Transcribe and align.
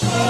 Show. 0.00 0.29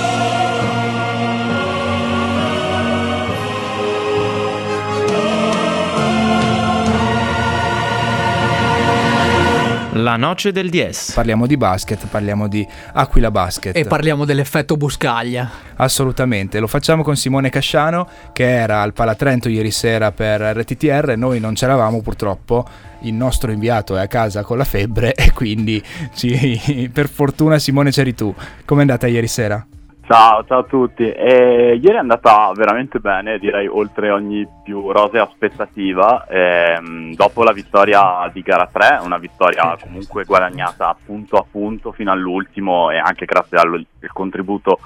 La 10.11 10.17
noce 10.17 10.51
del 10.51 10.71
DS. 10.71 11.13
Parliamo 11.13 11.47
di 11.47 11.57
basket, 11.57 12.05
parliamo 12.09 12.49
di 12.49 12.67
Aquila 12.95 13.31
Basket. 13.31 13.77
E 13.77 13.85
parliamo 13.85 14.25
dell'effetto 14.25 14.77
Buscaglia. 14.77 15.49
Assolutamente, 15.77 16.59
lo 16.59 16.67
facciamo 16.67 17.05
con 17.05 17.15
Simone 17.15 17.49
Casciano 17.49 18.09
che 18.33 18.43
era 18.43 18.83
al 18.83 18.93
Palatrento 18.93 19.49
ieri 19.49 19.71
sera 19.71 20.11
per 20.11 20.41
RTTR, 20.41 21.15
noi 21.17 21.39
non 21.39 21.55
c'eravamo 21.55 22.03
purtroppo, 22.03 22.67
il 23.03 23.15
nostro 23.15 23.53
inviato 23.53 23.97
è 23.97 24.01
a 24.01 24.09
casa 24.09 24.43
con 24.43 24.59
la 24.59 24.65
febbre 24.65 25.15
e 25.15 25.31
quindi 25.31 25.81
ci, 26.13 26.91
per 26.93 27.09
fortuna 27.09 27.61
Simone 27.61 27.93
c'eri 27.93 28.13
tu. 28.13 28.35
Com'è 28.65 28.81
andata 28.81 29.07
ieri 29.07 29.29
sera? 29.29 29.65
Ciao, 30.13 30.45
ciao 30.45 30.59
a 30.59 30.65
tutti. 30.65 31.09
Eh, 31.09 31.79
ieri 31.81 31.95
è 31.95 31.99
andata 31.99 32.51
veramente 32.53 32.99
bene, 32.99 33.39
direi 33.39 33.69
oltre 33.69 34.11
ogni 34.11 34.45
più 34.65 34.91
rosea 34.91 35.23
aspettativa. 35.23 36.27
Eh, 36.27 37.13
dopo 37.15 37.45
la 37.45 37.53
vittoria 37.53 38.29
di 38.33 38.41
gara 38.43 38.67
3, 38.67 39.03
una 39.05 39.19
vittoria 39.19 39.79
comunque 39.81 40.25
guadagnata 40.25 40.97
punto 41.07 41.37
a 41.37 41.45
punto 41.49 41.93
fino 41.93 42.11
all'ultimo 42.11 42.91
e 42.91 42.99
anche 42.99 43.25
grazie 43.25 43.59
al 43.59 43.87
contributo 44.13 44.81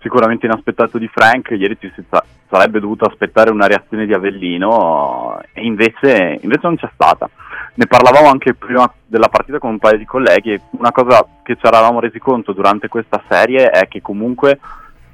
sicuramente 0.00 0.46
inaspettato 0.46 0.96
di 0.96 1.10
Frank, 1.12 1.50
ieri 1.50 1.76
ci 1.78 1.92
si 1.94 2.02
sa- 2.08 2.24
sarebbe 2.48 2.80
dovuto 2.80 3.04
aspettare 3.04 3.50
una 3.50 3.66
reazione 3.66 4.06
di 4.06 4.14
Avellino 4.14 5.42
e 5.52 5.62
invece, 5.62 6.38
invece 6.40 6.60
non 6.62 6.76
c'è 6.76 6.88
stata 6.94 7.28
ne 7.74 7.86
parlavamo 7.86 8.28
anche 8.28 8.54
prima 8.54 8.92
della 9.06 9.28
partita 9.28 9.58
con 9.58 9.70
un 9.70 9.78
paio 9.78 9.98
di 9.98 10.04
colleghi 10.04 10.52
e 10.52 10.60
una 10.72 10.92
cosa 10.92 11.26
che 11.42 11.56
ci 11.56 11.66
eravamo 11.66 12.00
resi 12.00 12.18
conto 12.18 12.52
durante 12.52 12.88
questa 12.88 13.22
serie 13.28 13.70
è 13.70 13.88
che 13.88 14.00
comunque 14.00 14.58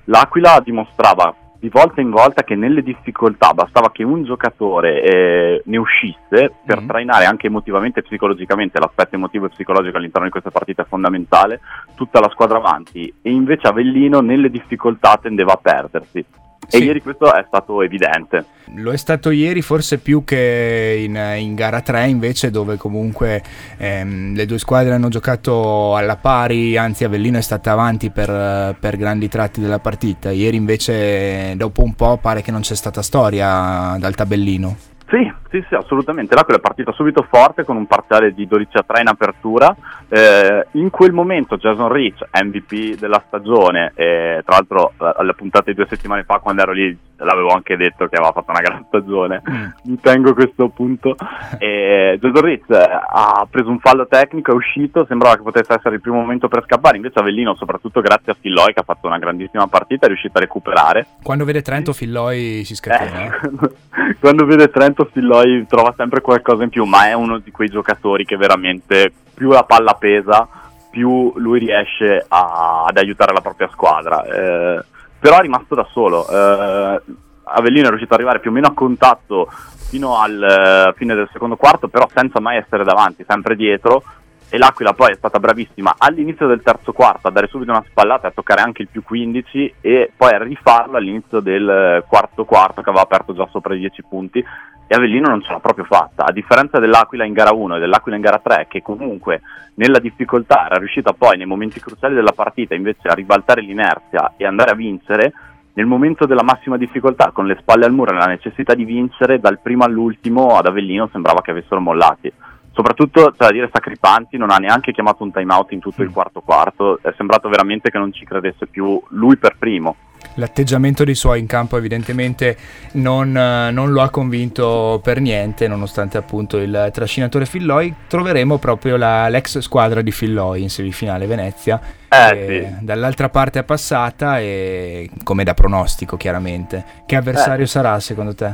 l'Aquila 0.05 0.61
dimostrava 0.65 1.35
di 1.59 1.69
volta 1.69 2.01
in 2.01 2.11
volta 2.11 2.45
che 2.45 2.55
nelle 2.55 2.83
difficoltà 2.83 3.53
bastava 3.53 3.91
che 3.91 4.05
un 4.05 4.25
giocatore 4.25 5.03
eh, 5.03 5.63
ne 5.65 5.77
uscisse 5.79 6.53
per 6.65 6.83
mm. 6.83 6.87
trainare 6.87 7.25
anche 7.25 7.47
emotivamente 7.47 8.01
e 8.01 8.03
psicologicamente, 8.03 8.79
l'aspetto 8.79 9.17
emotivo 9.17 9.47
e 9.47 9.51
psicologico 9.51 9.97
all'interno 9.97 10.27
di 10.27 10.33
questa 10.33 10.51
partita 10.51 10.83
è 10.83 10.87
fondamentale, 10.87 11.61
tutta 11.95 12.21
la 12.21 12.29
squadra 12.31 12.59
avanti 12.59 13.13
e 13.23 13.31
invece 13.31 13.67
Avellino 13.67 14.21
nelle 14.21 14.51
difficoltà 14.51 15.19
tendeva 15.21 15.55
a 15.55 15.59
perdersi. 15.61 16.25
Sì. 16.69 16.79
E 16.79 16.85
ieri 16.85 17.03
questo 17.03 17.33
è 17.33 17.45
stato 17.47 17.83
evidente. 17.83 18.45
Lo 18.75 18.91
è 18.91 18.97
stato 18.97 19.31
ieri 19.31 19.63
forse 19.63 19.99
più 19.99 20.25
che 20.25 21.03
in, 21.05 21.17
in 21.39 21.55
gara 21.55 21.81
3 21.81 22.09
invece 22.09 22.51
dove 22.51 22.77
comunque 22.77 23.43
ehm, 23.77 24.35
le 24.35 24.47
due 24.47 24.59
squadre 24.59 24.93
hanno 24.93 25.09
giocato 25.09 25.95
alla 25.95 26.17
pari, 26.17 26.77
anzi 26.77 27.05
Avellino 27.05 27.39
è 27.39 27.43
stata 27.43 27.71
avanti 27.71 28.11
per, 28.11 28.77
per, 28.79 28.97
grandi 28.97 29.29
tratti 29.29 29.61
della 29.61 29.79
partita. 29.79 30.31
Ieri 30.31 30.57
invece 30.57 31.55
dopo 31.57 31.83
un 31.83 31.95
po' 31.95 32.19
pare 32.19 32.43
che 32.43 32.51
non 32.51 32.63
c'è 32.63 32.75
stata 32.75 33.03
storia 33.03 33.97
dal 33.99 34.15
tabellino. 34.15 34.95
Sì, 35.09 35.33
sì, 35.51 35.65
sì, 35.69 35.75
assolutamente. 35.75 36.35
L'Aquila 36.35 36.59
è 36.59 36.61
partita 36.61 36.91
subito 36.93 37.25
forte 37.29 37.65
con 37.65 37.77
un 37.77 37.87
parziale 37.87 38.35
di 38.35 38.47
12 38.47 38.77
a 38.77 38.85
3 38.85 39.01
in 39.03 39.09
apertura. 39.09 39.75
Eh, 40.09 40.67
in 40.73 40.91
quel 40.91 41.13
momento 41.13 41.57
Jason 41.57 41.93
Rich, 41.93 42.27
MVP 42.33 42.99
della 42.99 43.23
stagione, 43.27 43.93
eh, 43.95 44.43
tra 44.45 44.57
l'altro 44.57 44.93
alle 44.97 45.35
puntate 45.35 45.71
di 45.71 45.77
due 45.77 45.87
settimane 45.89 46.25
fa 46.25 46.39
quando 46.39 46.63
ero 46.63 46.73
lì 46.73 46.99
l'avevo 47.19 47.49
anche 47.49 47.77
detto 47.77 48.09
che 48.09 48.17
aveva 48.17 48.33
fatto 48.33 48.51
una 48.51 48.61
gran 48.61 48.85
stagione, 48.89 49.43
mm. 49.49 49.65
mi 49.85 50.01
tengo 50.01 50.35
questo 50.35 50.69
punto. 50.69 51.15
E 51.59 52.19
Jason 52.21 52.43
Rich 52.43 52.69
eh, 52.71 52.77
ha 52.77 53.47
preso 53.49 53.71
un 53.71 53.79
fallo 53.79 54.07
tecnico, 54.07 54.53
è 54.53 54.55
uscito, 54.55 55.07
sembrava 55.07 55.37
che 55.37 55.43
potesse 55.43 55.73
essere 55.73 55.95
il 55.95 56.01
primo 56.01 56.19
momento 56.19 56.49
per 56.49 56.65
scappare, 56.65 56.97
invece 56.97 57.19
Avellino, 57.21 57.55
soprattutto 57.55 58.01
grazie 58.01 58.33
a 58.33 58.37
Filloy 58.39 58.73
che 58.73 58.81
ha 58.81 58.85
fatto 58.85 59.07
una 59.07 59.19
grandissima 59.19 59.67
partita, 59.69 60.05
è 60.05 60.09
riuscito 60.09 60.37
a 60.37 60.41
recuperare. 60.41 61.07
Quando 61.23 61.45
vede 61.45 61.63
Trento 61.63 61.93
Filloy 61.93 62.65
si 62.65 62.75
scatena. 62.75 63.25
Eh, 63.25 64.06
quando 64.19 64.45
vede 64.45 64.71
Trento 64.71 65.09
Filloy 65.13 65.67
trova 65.67 65.95
sempre 65.97 66.21
qualcosa 66.21 66.63
in 66.65 66.71
più, 66.71 66.85
ma 66.85 67.07
è 67.09 67.13
uno 67.13 67.39
di 67.39 67.51
quei 67.51 67.69
giocatori 67.69 68.25
che 68.25 68.37
veramente 68.37 69.13
più 69.35 69.51
la 69.51 69.65
palla 69.65 69.95
pesa, 69.95 70.49
più 70.91 71.33
lui 71.37 71.59
riesce 71.59 72.25
a, 72.27 72.85
ad 72.87 72.97
aiutare 72.97 73.33
la 73.33 73.41
propria 73.41 73.69
squadra. 73.73 74.25
Eh, 74.25 74.85
però 75.19 75.39
è 75.39 75.41
rimasto 75.41 75.75
da 75.75 75.87
solo. 75.91 76.27
Eh, 76.29 77.03
Avellino 77.49 77.87
è 77.87 77.89
riuscito 77.89 78.15
ad 78.15 78.21
arrivare 78.21 78.41
più 78.41 78.51
o 78.51 78.53
meno 78.53 78.67
a 78.67 78.75
contatto 78.75 79.49
fino 79.89 80.21
al 80.21 80.91
uh, 80.91 80.97
fine 80.97 81.15
del 81.15 81.29
secondo 81.33 81.57
quarto, 81.57 81.89
però 81.89 82.09
senza 82.13 82.41
mai 82.41 82.57
essere 82.57 82.83
davanti, 82.83 83.25
sempre 83.27 83.55
dietro. 83.55 84.03
E 84.49 84.59
l'Aquila 84.59 84.93
poi 84.93 85.13
è 85.13 85.17
stata 85.17 85.41
bravissima 85.41 85.97
all'inizio 85.99 86.47
del 86.47 86.63
terzo 86.63 86.93
quarto 86.93 87.29
a 87.29 87.31
dare 87.31 87.49
subito 87.49 87.73
una 87.73 87.85
spallata 87.89 88.27
e 88.27 88.31
a 88.31 88.33
toccare 88.35 88.63
anche 88.63 88.83
il 88.83 88.89
più 88.89 89.03
15 89.03 89.75
e 89.81 90.13
poi 90.17 90.33
a 90.33 90.43
rifarlo 90.43 90.97
all'inizio 90.97 91.41
del 91.41 92.05
quarto 92.07 92.45
quarto 92.45 92.81
che 92.81 92.89
aveva 92.89 93.05
aperto 93.05 93.35
già 93.35 93.47
sopra 93.51 93.75
i 93.75 93.79
10 93.79 94.05
punti 94.09 94.45
e 94.89 94.95
Avellino 94.95 95.29
non 95.29 95.43
ce 95.43 95.51
l'ha 95.51 95.59
proprio 95.59 95.85
fatta, 95.85 96.25
a 96.25 96.33
differenza 96.33 96.79
dell'Aquila 96.79 97.25
in 97.25 97.33
gara 97.33 97.53
1 97.53 97.77
e 97.77 97.81
dell'Aquila 97.81 98.17
in 98.17 98.23
gara 98.23 98.39
3 98.39 98.67
che 98.69 98.83
comunque 98.83 99.41
nella 99.75 99.99
difficoltà 99.99 100.67
era 100.67 100.77
riuscita 100.77 101.13
poi 101.13 101.37
nei 101.37 101.47
momenti 101.47 101.81
cruciali 101.81 102.15
della 102.15 102.33
partita 102.33 102.75
invece 102.75 103.09
a 103.09 103.15
ribaltare 103.15 103.63
l'inerzia 103.63 104.35
e 104.37 104.47
andare 104.47 104.71
a 104.71 104.75
vincere, 104.75 105.33
nel 105.73 105.87
momento 105.87 106.25
della 106.25 106.45
massima 106.45 106.77
difficoltà 106.77 107.33
con 107.33 107.47
le 107.47 107.57
spalle 107.61 107.85
al 107.85 107.93
muro 107.93 108.13
e 108.13 108.15
la 108.15 108.27
necessità 108.27 108.75
di 108.75 108.85
vincere 108.85 109.41
dal 109.41 109.59
primo 109.59 109.85
all'ultimo 109.85 110.57
ad 110.57 110.67
Avellino 110.67 111.09
sembrava 111.11 111.43
che 111.43 111.51
avessero 111.51 111.81
mollati. 111.81 112.33
Soprattutto, 112.77 113.31
c'è 113.31 113.37
da 113.39 113.51
dire, 113.51 113.71
Sacripanti 113.73 114.37
non 114.37 114.51
ha 114.51 114.59
neanche 114.59 114.93
chiamato 114.93 115.23
un 115.23 115.33
time 115.33 115.51
out 115.51 115.73
in 115.73 115.81
tutto 115.81 116.03
il 116.03 116.11
mm. 116.11 116.13
quarto 116.13 116.43
quarto, 116.43 116.99
è 117.01 117.11
sembrato 117.17 117.49
veramente 117.49 117.89
che 117.89 117.97
non 117.97 118.13
ci 118.13 118.27
credesse 118.27 118.67
più 118.67 119.03
lui 119.09 119.39
per 119.39 119.57
primo 119.59 119.97
l'atteggiamento 120.35 121.05
dei 121.05 121.15
suoi 121.15 121.41
in 121.41 121.47
campo 121.47 121.79
evidentemente 121.79 122.57
non, 122.93 123.33
non, 123.33 123.93
lo 123.93 124.03
ha 124.03 124.11
convinto 124.11 125.01
per 125.03 125.21
niente, 125.21 125.67
nonostante 125.69 126.19
appunto 126.19 126.59
il 126.59 126.91
trascinatore 126.93 127.47
Filloy. 127.47 127.95
Troveremo 128.07 128.59
proprio 128.59 128.97
la, 128.97 129.29
l'ex 129.29 129.59
squadra 129.61 130.03
di 130.03 130.11
Filloy 130.11 130.61
in 130.61 130.69
semifinale 130.69 131.27
Venezia. 131.27 131.81
Eh, 132.09 132.75
sì. 132.79 132.85
Dall'altra 132.85 133.31
parte 133.31 133.61
è 133.61 133.65
passata 133.65 134.39
e 134.39 135.09
come 135.23 135.45
da 135.45 135.55
pronostico 135.55 136.19
chiaramente. 136.19 136.85
Che 137.07 137.17
avversario 137.17 137.65
eh. 137.65 137.69
sarà 137.69 137.99
secondo 138.01 138.35
te? 138.35 138.47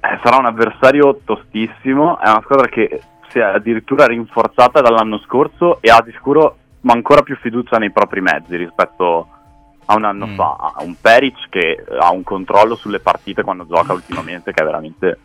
Eh, 0.00 0.18
sarà 0.22 0.36
un 0.36 0.46
avversario 0.46 1.20
tostissimo, 1.24 2.18
è 2.20 2.28
una 2.28 2.40
squadra 2.42 2.68
che 2.68 3.00
si 3.30 3.38
è 3.38 3.42
addirittura 3.42 4.06
rinforzata 4.06 4.80
dall'anno 4.80 5.18
scorso 5.20 5.78
e 5.80 5.90
ha 5.90 6.02
di 6.04 6.12
sicuro 6.12 6.56
ancora 6.82 7.22
più 7.22 7.36
fiducia 7.36 7.78
nei 7.78 7.90
propri 7.90 8.20
mezzi 8.20 8.56
rispetto 8.56 9.28
a 9.32 9.38
a 9.90 9.96
un 9.96 10.04
anno 10.04 10.28
mm. 10.28 10.34
fa, 10.36 10.56
ha 10.76 10.82
un 10.82 10.94
Peric 11.00 11.48
che 11.48 11.84
ha 11.98 12.12
un 12.12 12.22
controllo 12.22 12.76
sulle 12.76 13.00
partite 13.00 13.42
quando 13.42 13.66
gioca 13.66 13.92
ultimamente 13.92 14.52
che 14.52 14.62
è 14.62 14.64
veramente 14.64 15.18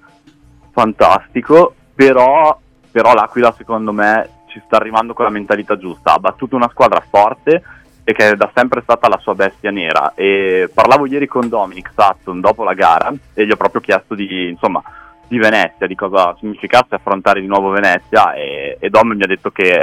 fantastico, 0.71 1.73
però, 1.93 2.57
però 2.91 3.13
l'Aquila 3.13 3.53
secondo 3.55 3.93
me 3.93 4.29
ci 4.47 4.61
sta 4.65 4.77
arrivando 4.77 5.13
con 5.13 5.25
la 5.25 5.31
mentalità 5.31 5.77
giusta, 5.77 6.13
ha 6.13 6.19
battuto 6.19 6.55
una 6.55 6.69
squadra 6.69 7.03
forte 7.07 7.63
e 8.03 8.13
che 8.13 8.31
è 8.31 8.35
da 8.35 8.49
sempre 8.53 8.81
stata 8.81 9.07
la 9.07 9.19
sua 9.19 9.35
bestia 9.35 9.69
nera. 9.69 10.13
E 10.15 10.69
parlavo 10.73 11.05
ieri 11.05 11.27
con 11.27 11.47
Dominic 11.47 11.91
Sutton 11.95 12.39
dopo 12.41 12.63
la 12.63 12.73
gara 12.73 13.13
e 13.33 13.45
gli 13.45 13.51
ho 13.51 13.55
proprio 13.55 13.81
chiesto 13.81 14.15
di, 14.15 14.49
insomma, 14.49 14.81
di 15.27 15.37
Venezia, 15.37 15.87
di 15.87 15.95
cosa 15.95 16.35
significasse 16.39 16.95
affrontare 16.95 17.41
di 17.41 17.47
nuovo 17.47 17.69
Venezia 17.69 18.33
e, 18.33 18.77
e 18.79 18.89
Dom 18.89 19.13
mi 19.13 19.23
ha 19.23 19.27
detto 19.27 19.51
che 19.51 19.79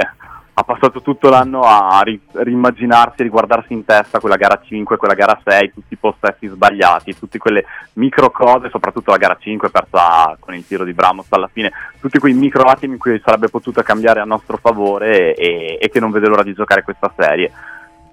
ha 0.55 0.63
passato 0.63 1.01
tutto 1.01 1.29
l'anno 1.29 1.61
a 1.61 1.99
ri- 2.03 2.21
rimmaginarsi, 2.31 3.23
riguardarsi 3.23 3.73
in 3.73 3.85
testa 3.85 4.19
quella 4.19 4.35
gara 4.35 4.61
5, 4.63 4.97
quella 4.97 5.15
gara 5.15 5.39
6, 5.43 5.73
tutti 5.73 5.93
i 5.93 5.97
possessi 5.97 6.47
sbagliati, 6.47 7.17
tutte 7.17 7.39
quelle 7.39 7.65
micro 7.93 8.29
cose, 8.29 8.69
soprattutto 8.69 9.09
la 9.09 9.17
gara 9.17 9.35
5 9.39 9.71
persa 9.71 10.37
con 10.39 10.53
il 10.53 10.65
tiro 10.65 10.83
di 10.83 10.93
Bramos 10.93 11.25
alla 11.29 11.49
fine, 11.51 11.71
tutti 11.99 12.19
quei 12.19 12.33
micro 12.33 12.63
attimi 12.63 12.93
in 12.93 12.99
cui 12.99 13.19
sarebbe 13.23 13.49
potuto 13.49 13.81
cambiare 13.81 14.19
a 14.19 14.25
nostro 14.25 14.57
favore 14.57 15.33
e, 15.33 15.77
e 15.81 15.89
che 15.89 15.99
non 15.99 16.11
vede 16.11 16.27
l'ora 16.27 16.43
di 16.43 16.53
giocare 16.53 16.83
questa 16.83 17.11
serie 17.17 17.51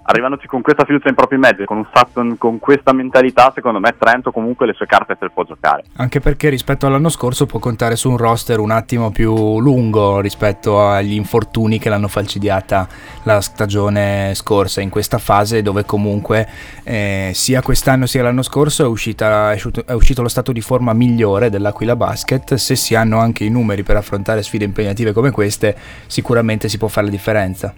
arrivandoci 0.03 0.47
con 0.47 0.62
questa 0.62 0.84
fiducia 0.84 1.09
in 1.09 1.15
propri 1.15 1.38
mezzi, 1.38 1.65
con 1.65 1.78
un 1.78 1.87
Sutton 1.92 2.39
con 2.39 2.59
questa 2.59 2.92
mentalità, 2.92 3.53
secondo 3.54 3.78
me 3.78 3.95
Trento 3.98 4.33
comunque 4.33 4.66
le 4.66 4.72
sue 4.72 4.86
carte 4.86 5.16
se 5.19 5.25
le 5.25 5.30
può 5.30 5.45
giocare. 5.45 5.84
Anche 5.97 6.21
perché 6.21 6.48
rispetto 6.48 6.86
all'anno 6.86 7.09
scorso 7.09 7.47
può 7.47 7.59
contare 7.59 7.97
su 7.97 8.10
un 8.10 8.16
roster 8.16 8.59
un 8.59 8.71
attimo 8.71 9.10
più 9.10 9.60
lungo 9.60 10.21
rispetto 10.21 10.80
agli 10.80 11.13
infortuni 11.13 11.78
che 11.78 11.89
l'hanno 11.89 12.09
falcidiata 12.09 12.89
la 13.25 13.41
stagione 13.41 14.33
scorsa, 14.34 14.80
in 14.80 14.91
questa 14.91 15.19
fase 15.19 15.63
dove 15.63 15.84
comunque 15.84 16.48
eh, 16.84 17.30
sia 17.34 17.63
quest'anno 17.63 18.07
sia 18.07 18.22
l'anno 18.22 18.42
scorso 18.42 18.84
è, 18.84 18.86
uscita, 18.86 19.53
è, 19.53 19.54
uscito, 19.54 19.84
è 19.86 19.92
uscito 19.92 20.22
lo 20.22 20.28
stato 20.28 20.53
di 20.53 20.60
forma 20.60 20.92
migliore 20.92 21.51
dell'Aquila 21.51 21.97
Basket, 21.97 22.54
se 22.54 22.75
si 22.75 22.95
hanno 22.95 23.19
anche 23.19 23.45
i 23.45 23.51
numeri 23.51 23.83
per 23.83 23.97
affrontare 23.97 24.42
sfide 24.42 24.65
impegnative 24.65 25.13
come 25.13 25.30
queste 25.30 25.77
sicuramente 26.07 26.69
si 26.69 26.78
può 26.78 26.89
fare 26.89 27.07
la 27.07 27.13
differenza. 27.13 27.75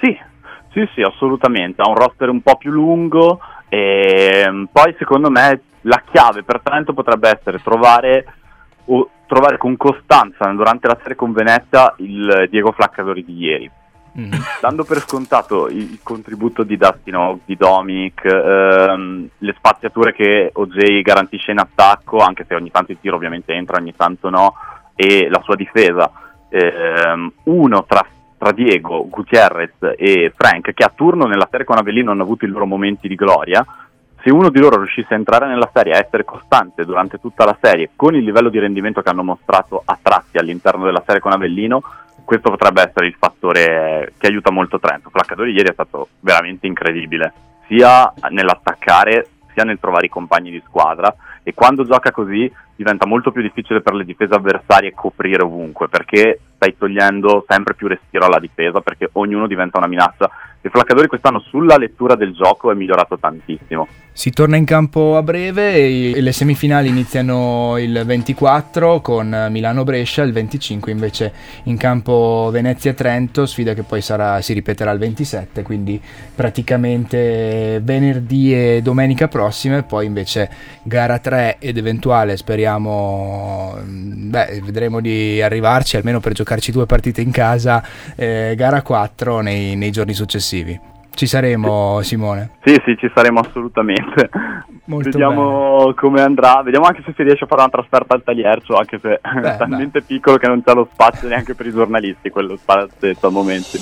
Sì, 0.00 0.16
sì, 0.76 0.86
sì, 0.92 1.00
assolutamente, 1.00 1.80
ha 1.80 1.88
un 1.88 1.94
roster 1.94 2.28
un 2.28 2.42
po' 2.42 2.56
più 2.56 2.70
lungo 2.70 3.40
e 3.66 4.42
ehm, 4.44 4.68
poi 4.70 4.94
secondo 4.98 5.30
me 5.30 5.62
la 5.82 6.02
chiave 6.04 6.42
per 6.42 6.60
Trento 6.62 6.92
potrebbe 6.92 7.30
essere 7.30 7.62
trovare, 7.62 8.26
o, 8.84 9.08
trovare 9.26 9.56
con 9.56 9.78
costanza 9.78 10.44
durante 10.50 10.86
la 10.86 10.98
serie 11.00 11.16
con 11.16 11.32
Venezia 11.32 11.94
il 11.98 12.48
Diego 12.50 12.72
Flaccadori 12.72 13.24
di 13.24 13.36
ieri. 13.38 13.70
mm. 14.18 14.32
dando 14.60 14.84
per 14.84 14.98
scontato 15.00 15.68
il, 15.68 15.98
contributo 16.02 16.62
di 16.62 16.76
Dustin 16.76 17.40
di 17.46 17.56
Domic, 17.56 18.24
ehm, 18.26 19.28
le 19.38 19.54
spaziature 19.56 20.12
che 20.12 20.50
OJ 20.52 21.00
garantisce 21.00 21.52
in 21.52 21.58
attacco, 21.58 22.18
anche 22.18 22.44
se 22.46 22.54
ogni 22.54 22.70
tanto 22.70 22.92
il 22.92 22.98
tiro 23.00 23.16
ovviamente 23.16 23.54
entra, 23.54 23.78
ogni 23.78 23.96
tanto 23.96 24.28
no, 24.28 24.54
e 24.94 25.26
la 25.30 25.40
sua 25.42 25.56
difesa, 25.56 26.10
ehm, 26.50 27.32
uno 27.44 27.84
tra 27.84 28.06
tra 28.46 28.52
Diego, 28.52 29.08
Gutierrez 29.08 29.72
e 29.96 30.32
Frank, 30.36 30.72
che 30.72 30.84
a 30.84 30.92
turno 30.94 31.26
nella 31.26 31.48
serie 31.50 31.66
con 31.66 31.78
Avellino 31.78 32.12
hanno 32.12 32.22
avuto 32.22 32.44
i 32.44 32.48
loro 32.48 32.64
momenti 32.64 33.08
di 33.08 33.16
gloria, 33.16 33.64
se 34.22 34.30
uno 34.30 34.50
di 34.50 34.60
loro 34.60 34.76
riuscisse 34.76 35.14
a 35.14 35.16
entrare 35.16 35.46
nella 35.46 35.68
serie, 35.72 35.94
a 35.94 35.98
essere 35.98 36.24
costante 36.24 36.84
durante 36.84 37.18
tutta 37.18 37.44
la 37.44 37.56
serie, 37.60 37.90
con 37.96 38.14
il 38.14 38.22
livello 38.22 38.48
di 38.48 38.60
rendimento 38.60 39.02
che 39.02 39.08
hanno 39.08 39.24
mostrato 39.24 39.82
a 39.84 39.98
tratti 40.00 40.38
all'interno 40.38 40.84
della 40.84 41.02
serie 41.04 41.20
con 41.20 41.32
Avellino, 41.32 41.82
questo 42.24 42.50
potrebbe 42.50 42.82
essere 42.82 43.06
il 43.06 43.16
fattore 43.18 44.12
che 44.16 44.28
aiuta 44.28 44.52
molto 44.52 44.78
Trento. 44.78 45.10
Flaccadori 45.10 45.52
ieri 45.52 45.70
è 45.70 45.72
stato 45.72 46.08
veramente 46.20 46.68
incredibile, 46.68 47.32
sia 47.66 48.12
nell'attaccare 48.30 49.30
sia 49.52 49.64
nel 49.64 49.80
trovare 49.80 50.06
i 50.06 50.10
compagni 50.10 50.50
di 50.50 50.62
squadra 50.66 51.12
e 51.42 51.54
quando 51.54 51.84
gioca 51.84 52.12
così 52.12 52.52
diventa 52.76 53.06
molto 53.06 53.32
più 53.32 53.40
difficile 53.40 53.80
per 53.80 53.94
le 53.94 54.04
difese 54.04 54.34
avversarie 54.34 54.92
coprire 54.92 55.42
ovunque 55.42 55.88
perché 55.88 56.40
stai 56.56 56.76
togliendo 56.76 57.44
sempre 57.46 57.74
più 57.74 57.86
respiro 57.86 58.26
alla 58.26 58.40
difesa 58.40 58.80
perché 58.80 59.08
ognuno 59.12 59.46
diventa 59.46 59.78
una 59.78 59.86
minaccia 59.86 60.28
il 60.66 60.72
Flaccadori 60.72 61.06
quest'anno 61.06 61.38
sulla 61.38 61.76
lettura 61.76 62.16
del 62.16 62.32
gioco 62.32 62.72
è 62.72 62.74
migliorato 62.74 63.16
tantissimo. 63.18 63.86
Si 64.12 64.30
torna 64.30 64.56
in 64.56 64.64
campo 64.64 65.16
a 65.18 65.22
breve 65.22 65.74
e 65.74 66.20
le 66.20 66.32
semifinali 66.32 66.88
iniziano 66.88 67.76
il 67.76 68.02
24 68.04 69.02
con 69.02 69.48
Milano-Brescia, 69.50 70.22
il 70.22 70.32
25 70.32 70.90
invece 70.90 71.32
in 71.64 71.76
campo 71.76 72.48
Venezia-Trento, 72.50 73.44
sfida 73.44 73.74
che 73.74 73.82
poi 73.82 74.00
sarà, 74.00 74.40
si 74.40 74.54
ripeterà 74.54 74.90
il 74.90 74.98
27, 74.98 75.62
quindi 75.62 76.00
praticamente 76.34 77.78
venerdì 77.84 78.54
e 78.54 78.80
domenica 78.82 79.28
prossima 79.28 79.76
e 79.76 79.82
poi 79.82 80.06
invece 80.06 80.48
gara 80.82 81.18
3 81.18 81.58
ed 81.58 81.76
eventuale, 81.76 82.38
speriamo, 82.38 83.78
beh, 83.84 84.62
vedremo 84.64 85.00
di 85.00 85.42
arrivarci 85.42 85.98
almeno 85.98 86.20
per 86.20 86.32
giocarci 86.32 86.72
due 86.72 86.86
partite 86.86 87.20
in 87.20 87.30
casa, 87.30 87.86
eh, 88.16 88.54
gara 88.56 88.80
4 88.80 89.42
nei, 89.42 89.76
nei 89.76 89.90
giorni 89.90 90.14
successivi 90.14 90.55
successivi. 90.56 90.80
Ci 91.16 91.26
saremo, 91.26 92.02
Simone? 92.02 92.50
Sì, 92.62 92.74
sì, 92.84 92.96
ci 92.98 93.10
saremo 93.14 93.40
assolutamente. 93.40 94.28
Molto 94.84 95.08
vediamo 95.08 95.78
bene. 95.78 95.94
come 95.94 96.20
andrà, 96.20 96.62
vediamo 96.62 96.86
anche 96.86 97.02
se 97.04 97.12
si 97.16 97.22
riesce 97.22 97.44
a 97.44 97.46
fare 97.46 97.62
una 97.62 97.70
trasferta 97.70 98.14
al 98.14 98.22
Tagliercio, 98.22 98.76
anche 98.76 98.98
se 99.00 99.20
beh, 99.22 99.54
è 99.54 99.56
talmente 99.56 100.00
beh. 100.00 100.04
piccolo 100.06 100.36
che 100.36 100.46
non 100.46 100.62
c'è 100.62 100.74
lo 100.74 100.88
spazio 100.92 101.26
neanche 101.28 101.54
per 101.54 101.66
i 101.66 101.72
giornalisti, 101.72 102.30
quello 102.30 102.56
spazio 102.56 103.16
al 103.18 103.32
momento. 103.32 103.78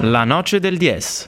La 0.00 0.24
noce 0.24 0.60
del 0.60 0.78
DS 0.78 1.26